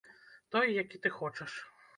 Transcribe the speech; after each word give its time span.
Той, 0.55 0.73
які 0.83 1.03
ты 1.05 1.15
хочаш. 1.21 1.57